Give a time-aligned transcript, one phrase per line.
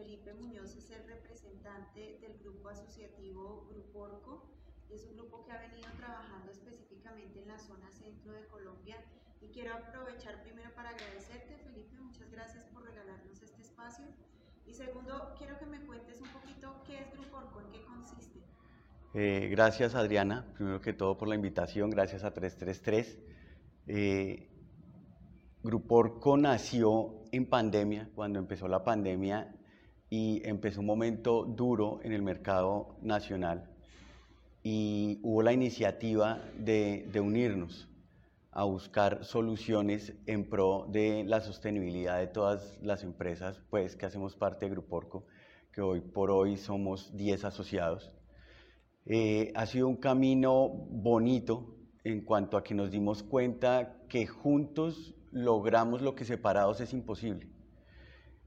[0.00, 4.46] Felipe Muñoz es el representante del grupo asociativo Grupo Orco.
[4.88, 8.96] Es un grupo que ha venido trabajando específicamente en la zona centro de Colombia
[9.42, 14.06] y quiero aprovechar primero para agradecerte, Felipe, muchas gracias por regalarnos este espacio.
[14.66, 18.40] Y segundo, quiero que me cuentes un poquito qué es Grupo Orco, en qué consiste.
[19.12, 23.18] Eh, gracias Adriana, primero que todo por la invitación, gracias a 333.
[23.86, 24.48] Eh,
[25.62, 29.56] Grupo Orco nació en pandemia, cuando empezó la pandemia
[30.10, 33.70] y empezó un momento duro en el mercado nacional
[34.62, 37.88] y hubo la iniciativa de, unirnos
[38.50, 44.34] a buscar soluciones en pro de la sostenibilidad de todas las empresas pues, que hacemos
[44.34, 45.24] parte de Grupo Orco,
[45.72, 48.12] que hoy por hoy somos 10 asociados.
[49.06, 55.14] Eh, ha sido un camino bonito en cuanto a que nos dimos cuenta que juntos
[55.30, 57.46] logramos lo que separados es imposible.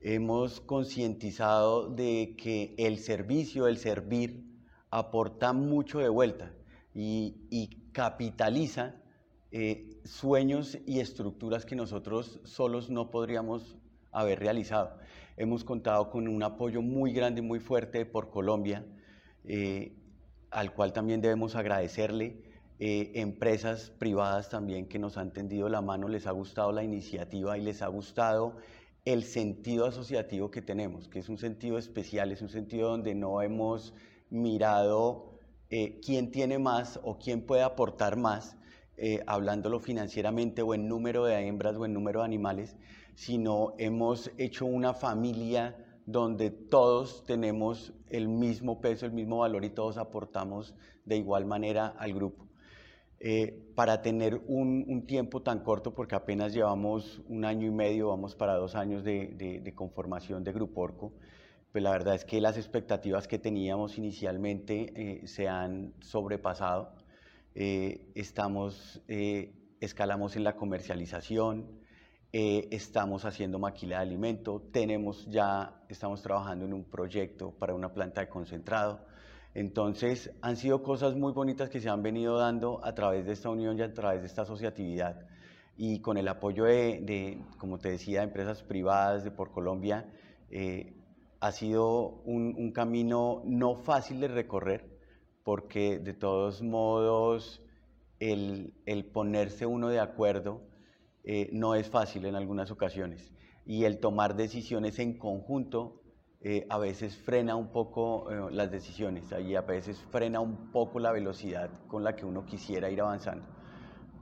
[0.00, 4.44] Hemos concientizado de que el servicio, el servir,
[4.90, 6.52] aporta mucho de vuelta
[6.94, 8.94] y, capitaliza
[9.50, 13.78] eh, sueños y estructuras que nosotros solos no podríamos
[14.12, 14.98] haber realizado.
[15.38, 18.84] Hemos contado con un apoyo muy grande y muy fuerte por Colombia,
[19.44, 19.96] eh,
[20.50, 22.42] al cual también debemos agradecerle.
[22.78, 27.56] Eh, empresas privadas también que nos han tendido la mano, les ha gustado la iniciativa
[27.56, 28.56] y les ha gustado
[29.06, 33.40] el sentido asociativo que tenemos, que es un sentido especial, es un sentido donde no
[33.40, 33.94] hemos
[34.30, 35.38] mirado
[35.70, 38.56] eh, quién tiene más o quién puede aportar más,
[38.96, 42.76] eh, hablándolo financieramente o en número de hembras o en número de animales,
[43.14, 49.70] sino hemos hecho una familia donde todos tenemos el mismo peso, el mismo valor y
[49.70, 52.45] todos aportamos de igual manera al grupo.
[53.18, 58.34] Eh, para tener un, tiempo tan corto, porque apenas llevamos un año y medio, vamos
[58.34, 61.12] para dos años de, conformación de Grupo Orco,
[61.72, 66.94] pues la verdad es que las expectativas que teníamos inicialmente eh, se han sobrepasado.
[67.54, 69.02] Eh, estamos,
[69.80, 71.66] escalamos en la comercialización,
[72.32, 78.20] estamos haciendo maquila de alimento, tenemos ya, estamos trabajando en un proyecto para una planta
[78.20, 79.06] de concentrado,
[79.56, 83.48] entonces, han sido cosas muy bonitas que se han venido dando a través de esta
[83.48, 85.26] unión y a través de esta asociatividad.
[85.78, 90.12] Y con el apoyo de, como te decía, de empresas privadas de por Colombia,
[90.50, 90.92] eh,
[91.40, 94.90] ha sido un, camino no fácil de recorrer,
[95.42, 97.62] porque de todos modos
[98.20, 98.74] el,
[99.14, 100.60] ponerse uno de acuerdo
[101.24, 103.32] eh, no es fácil en algunas ocasiones.
[103.64, 106.02] Y el tomar decisiones en conjunto
[106.40, 111.00] eh, a veces frena un poco eh, las decisiones, y a veces frena un poco
[111.00, 113.44] la velocidad con la que uno quisiera ir avanzando.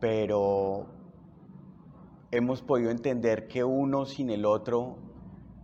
[0.00, 0.86] Pero
[2.30, 4.98] hemos podido entender que uno sin el otro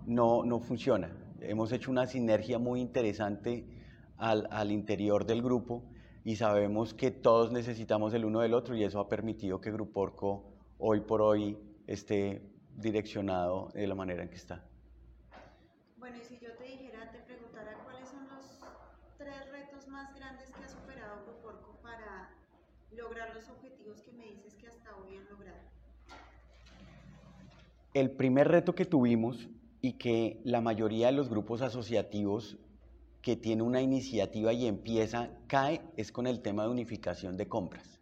[0.07, 1.11] no, no funciona.
[1.41, 3.67] Hemos hecho una sinergia muy interesante
[4.17, 5.83] al, al interior del grupo
[6.25, 10.01] y sabemos que todos necesitamos el uno del otro y eso ha permitido que Grupo
[10.01, 12.43] Orco hoy por hoy esté
[12.77, 14.65] direccionado de la manera en que está.
[15.99, 18.59] Bueno, y si yo te dijera, te preguntara cuáles son los
[19.19, 22.31] tres retos más grandes que ha superado Gruporco para
[22.97, 25.59] lograr los objetivos que me dices que hasta hoy han logrado.
[27.93, 29.49] El primer reto que tuvimos
[29.81, 32.57] y que la mayoría de los grupos asociativos
[33.25, 38.01] que tiene una iniciativa y empieza, cae, es con el tema de unificación de compras.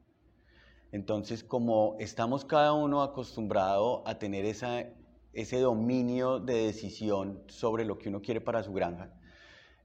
[0.90, 8.08] Entonces, como estamos cada uno acostumbrado a tener ese dominio de decisión sobre lo que
[8.08, 9.10] uno quiere para su granja.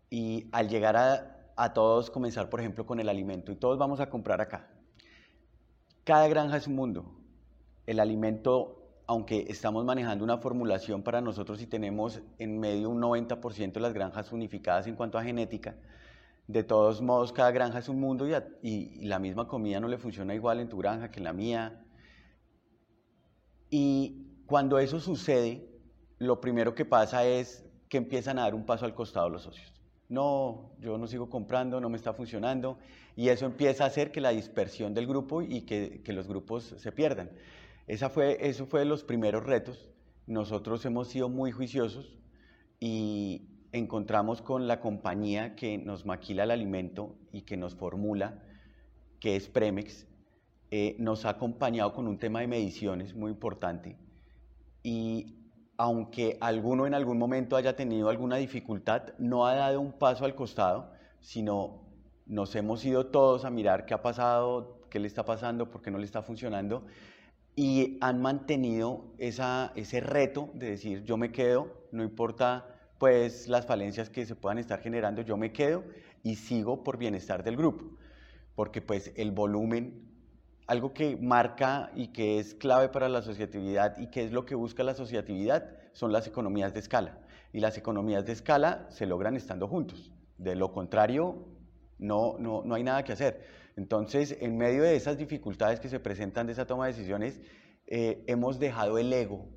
[0.09, 0.97] Y al llegar
[1.55, 4.67] a, todos, comenzar, por ejemplo, con el alimento, y todos vamos a comprar acá.
[6.07, 7.03] Cada granja es un mundo.
[7.85, 13.73] El alimento, aunque estamos manejando una formulación para nosotros y tenemos en medio un 90%
[13.73, 15.75] de las granjas unificadas en cuanto a genética,
[16.47, 19.97] de todos modos, cada granja es un mundo y, y, la misma comida no le
[19.97, 21.83] funciona igual en tu granja que en la mía.
[23.69, 25.69] Y cuando eso sucede,
[26.19, 29.76] lo primero que pasa es que empiezan a dar un paso al costado los socios.
[30.09, 32.77] No, yo no sigo comprando, no me está funcionando.
[33.15, 36.91] Y eso empieza a hacer que la dispersión del grupo y que, los grupos se
[36.91, 37.31] pierdan.
[37.87, 39.89] Esa fue, eso fue los primeros retos.
[40.27, 42.17] Nosotros hemos sido muy juiciosos
[42.79, 48.43] y encontramos con la compañía que nos maquila el alimento y que nos formula,
[49.19, 50.05] que es Premex,
[50.69, 53.95] eh, nos ha acompañado con un tema de mediciones muy importante
[54.83, 55.36] y
[55.77, 60.35] aunque alguno en algún momento haya tenido alguna dificultad, no ha dado un paso al
[60.35, 61.85] costado, sino
[62.25, 65.91] nos hemos ido todos a mirar qué ha pasado, qué le está pasando, por qué
[65.91, 66.83] no le está funcionando,
[67.55, 72.65] y han mantenido ese reto de decir, yo me quedo, no importa
[72.97, 75.83] pues las falencias que se puedan estar generando, yo me quedo
[76.23, 77.85] y sigo por bienestar del grupo,
[78.55, 80.06] porque pues el volumen,
[80.67, 84.53] algo que marca y que es clave para la asociatividad y que es lo que
[84.53, 87.19] busca la asociatividad, son las economías de escala.
[87.53, 90.11] Y las economías de escala se logran estando juntos.
[90.37, 91.47] De lo contrario,
[91.97, 93.45] no, no, no hay nada que hacer.
[93.77, 97.39] Entonces, en medio de esas dificultades que se presentan de esa toma de decisiones,
[97.87, 99.47] eh, hemos dejado el ego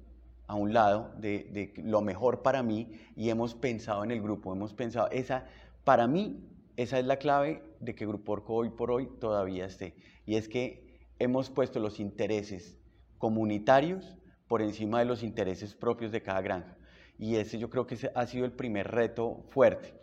[0.47, 4.53] a un lado de, de, lo mejor para mí y hemos pensado en el grupo,
[4.53, 5.47] hemos pensado, esa,
[5.85, 9.95] para mí, esa es la clave de que Grupo Orco hoy por hoy todavía esté.
[10.27, 10.90] Y es que
[11.21, 12.77] hemos puesto los intereses
[13.19, 14.17] comunitarios
[14.49, 16.77] por encima de los intereses propios de cada granja.
[17.17, 19.95] Y ese yo creo que ha sido el primer reto fuerte.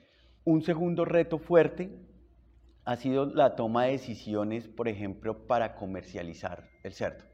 [0.46, 1.92] Un segundo reto fuerte
[2.86, 7.26] ha sido la toma de decisiones, por ejemplo, para comercializar el cerdo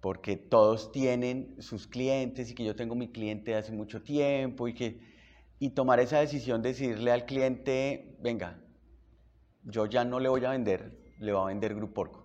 [0.00, 4.74] porque todos tienen sus clientes y que yo tengo mi cliente hace mucho tiempo y
[4.74, 5.00] que
[5.58, 8.58] y tomar esa decisión de decirle al cliente, venga,
[9.62, 12.19] yo ya no le voy a vender, le voy a vender Grupo Orco.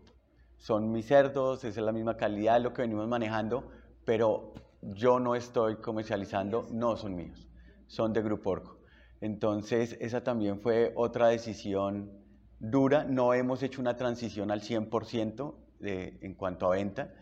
[0.65, 3.69] Son mis cerdos, esa es la misma calidad, lo que venimos manejando,
[4.03, 7.47] pero yo no estoy comercializando, no son míos,
[7.85, 8.79] son de Grupo Orco.
[9.21, 12.11] Entonces, esa también fue otra decisión
[12.57, 13.03] dura.
[13.03, 17.13] No hemos hecho una transición al 100% de, en cuanto a venta,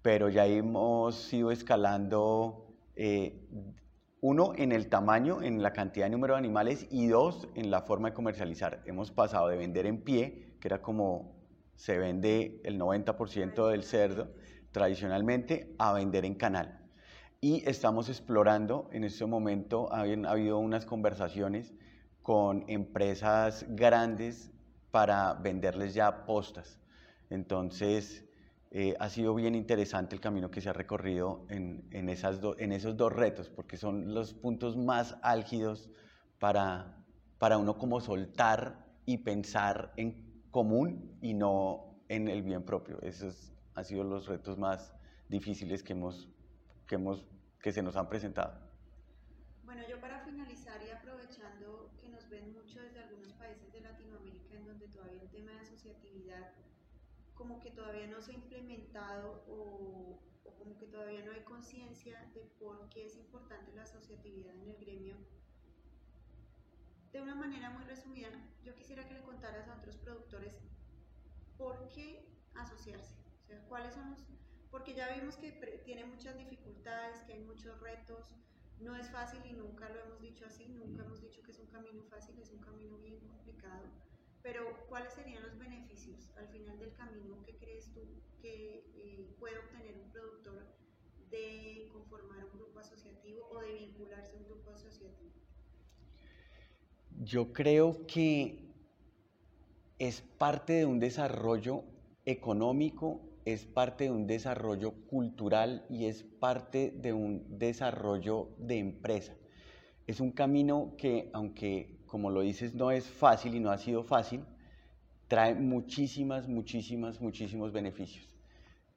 [0.00, 3.48] pero ya hemos ido escalando, eh,
[4.20, 7.82] uno, en el tamaño, en la cantidad de número de animales, y dos, en la
[7.82, 8.80] forma de comercializar.
[8.86, 11.41] Hemos pasado de vender en pie, que era como
[11.82, 14.28] se vende el 90% del cerdo
[14.70, 16.80] tradicionalmente, a vender en canal.
[17.40, 21.74] Y estamos explorando, en este momento ha habido unas conversaciones
[22.22, 24.52] con empresas grandes
[24.92, 26.78] para venderles ya postas.
[27.30, 28.26] Entonces,
[28.70, 33.12] eh, ha sido bien interesante el camino que se ha recorrido en, en esos dos
[33.12, 35.90] retos, porque son los puntos más álgidos
[36.38, 36.96] para,
[37.38, 43.00] para uno como soltar y pensar en común y no en el bien propio.
[43.02, 44.94] Esos han sido los retos más
[45.28, 46.28] difíciles que, hemos,
[46.86, 47.26] que, hemos,
[47.60, 48.54] que se nos han presentado.
[49.64, 54.54] Bueno, yo para finalizar y aprovechando que nos ven mucho desde algunos países de Latinoamérica
[54.54, 56.52] en donde todavía el tema de asociatividad
[57.34, 60.20] como que todavía no se ha implementado o,
[60.58, 64.76] como que todavía no hay conciencia de por qué es importante la asociatividad en el
[64.76, 65.16] gremio.
[67.12, 68.28] De una manera muy resumida,
[68.64, 70.54] yo quisiera que le contaras a otros productores
[71.58, 74.24] por qué asociarse, o sea, cuáles son los,
[74.70, 75.52] porque ya vimos que
[75.84, 78.34] tiene muchas dificultades, que hay muchos retos,
[78.80, 81.66] no es fácil y nunca lo hemos dicho así, nunca hemos dicho que es un
[81.66, 83.90] camino fácil, es un camino bien complicado
[84.42, 88.00] pero, ¿cuáles serían los beneficios al final del camino que crees tú
[88.40, 90.66] que eh, puede obtener un productor
[91.30, 95.41] de conformar un grupo asociativo o de vincularse a un grupo asociativo?
[97.24, 98.58] Yo creo que
[100.00, 101.84] es parte de un desarrollo
[102.24, 109.36] económico, es parte de un desarrollo cultural y es parte de un desarrollo de empresa.
[110.08, 114.02] Es un camino que, aunque como lo dices, no es fácil y no ha sido
[114.02, 114.44] fácil,
[115.28, 118.26] trae muchísimas, muchísimas, muchísimos beneficios.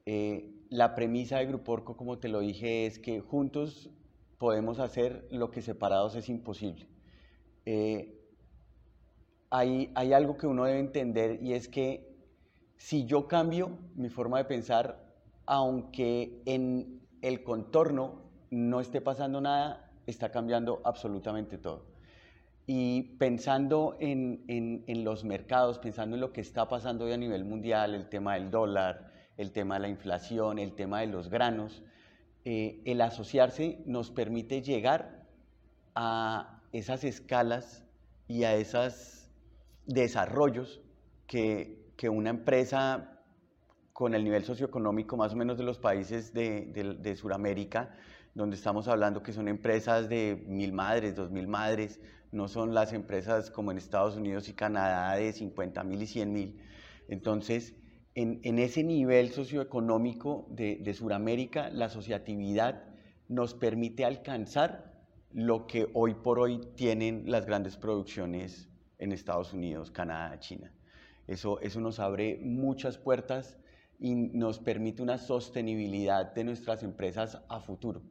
[0.07, 3.91] Eh, la premisa de Grupo Orco, como te lo dije, es que juntos
[4.39, 6.94] podemos hacer lo que separados es imposible.
[7.65, 8.15] Eh,
[9.49, 12.13] hay, algo que uno debe entender y es que
[12.77, 15.03] si yo cambio mi forma de pensar,
[15.45, 21.85] aunque en el contorno no esté pasando nada, está cambiando absolutamente todo.
[22.67, 27.45] Y pensando en, en, los mercados, pensando en lo que está pasando hoy a nivel
[27.45, 31.83] mundial, el tema del dólar, el tema de la inflación, el tema de los granos,
[32.43, 35.25] eh, el asociarse nos permite llegar
[35.93, 37.85] a esas escalas
[38.27, 39.29] y a esos
[39.85, 40.81] desarrollos
[41.27, 43.21] que, que una empresa
[43.93, 47.95] con el nivel socioeconómico más o menos de los países de, de, de Sudamérica,
[48.33, 52.01] donde estamos hablando que son empresas de mil madres, dos mil madres,
[52.33, 56.33] no son las empresas como en Estados Unidos y Canadá de 50 mil y 100
[56.33, 56.61] mil.
[57.07, 57.73] Entonces,
[58.15, 62.83] en, ese nivel socioeconómico de, de Sudamérica, la asociatividad
[63.29, 64.94] nos permite alcanzar
[65.35, 70.73] lo que hoy por hoy tienen las grandes producciones en Estados Unidos, Canadá, China.
[71.27, 73.57] Eso, eso nos abre muchas puertas
[73.99, 78.01] y nos permite una sostenibilidad de nuestras empresas a futuro,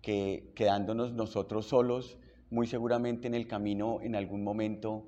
[0.00, 2.18] que quedándonos nosotros solos,
[2.48, 5.06] muy seguramente en el camino, en algún momento,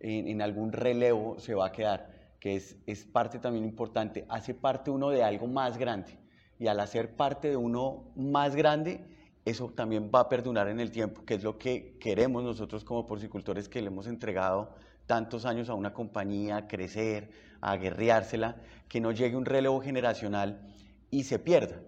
[0.00, 4.90] en, algún relevo se va a quedar, que es, es parte también importante, hace parte
[4.90, 6.18] uno de algo más grande.
[6.58, 9.13] Y al hacer parte de uno más grande,
[9.44, 13.06] eso también va a perdurar en el tiempo, que es lo que queremos nosotros como
[13.06, 14.74] porcicultores que le hemos entregado
[15.06, 18.56] tantos años a una compañía, a crecer, a guerreársela,
[18.88, 20.66] que no llegue un relevo generacional
[21.10, 21.82] y se pierda.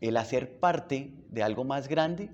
[0.00, 2.30] El hacer parte de algo más grande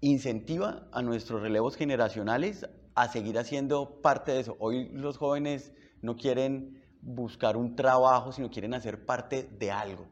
[0.00, 4.56] incentiva a nuestros relevos generacionales a seguir haciendo parte de eso.
[4.60, 10.06] Hoy los jóvenes no quieren buscar un trabajo, sino quieren hacer parte de algo,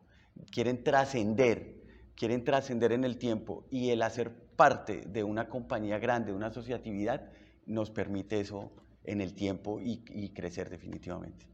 [0.51, 1.78] quieren trascender,
[2.19, 6.49] quieren trascender en el tiempo y el hacer parte de una compañía grande, de una
[6.49, 7.31] asociatividad,
[7.65, 8.73] nos permite eso
[9.05, 11.47] en el tiempo y, crecer definitivamente.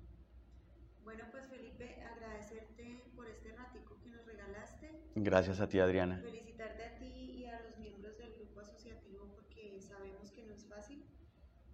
[1.05, 4.91] Bueno, pues Felipe, agradecerte por este ratico que nos regalaste.
[5.17, 6.19] Gracias a ti, Adriana.
[6.25, 10.65] Felicitarte a ti y a los miembros del grupo asociativo porque sabemos que no es
[10.65, 11.05] fácil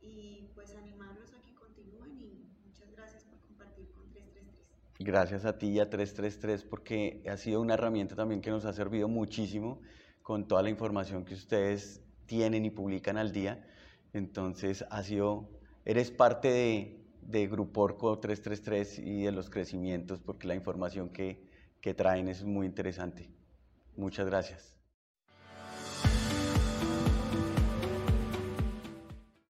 [0.01, 4.90] y pues animarlos a que continúen y muchas gracias por compartir con 333.
[5.03, 8.75] Gracias a ti y a 333 porque ha sido una herramienta también que nos ha
[8.75, 9.81] servido muchísimo
[10.23, 13.67] con toda la información que ustedes tienen y publican al día.
[14.13, 15.49] Entonces ha sido
[15.87, 21.49] eres parte de, de Gruporco 333 y de los crecimientos porque la información que,
[21.81, 23.31] que traen es muy interesante.
[23.97, 24.80] Muchas gracias.